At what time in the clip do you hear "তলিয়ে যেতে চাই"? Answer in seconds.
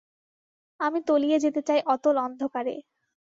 1.07-1.79